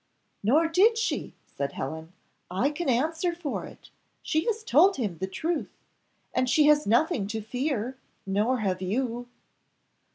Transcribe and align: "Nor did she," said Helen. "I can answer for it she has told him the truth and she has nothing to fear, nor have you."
"Nor 0.41 0.67
did 0.67 0.97
she," 0.97 1.35
said 1.45 1.73
Helen. 1.73 2.11
"I 2.49 2.71
can 2.71 2.89
answer 2.89 3.35
for 3.35 3.65
it 3.67 3.91
she 4.23 4.45
has 4.45 4.63
told 4.63 4.95
him 4.97 5.19
the 5.19 5.27
truth 5.27 5.77
and 6.33 6.49
she 6.49 6.65
has 6.65 6.87
nothing 6.87 7.27
to 7.27 7.39
fear, 7.39 7.99
nor 8.25 8.61
have 8.61 8.81
you." 8.81 9.27